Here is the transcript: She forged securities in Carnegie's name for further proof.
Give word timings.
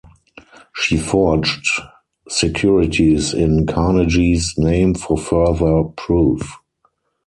She 0.73 0.97
forged 0.97 1.79
securities 2.27 3.35
in 3.35 3.67
Carnegie's 3.67 4.55
name 4.57 4.95
for 4.95 5.15
further 5.15 5.83
proof. 5.95 6.55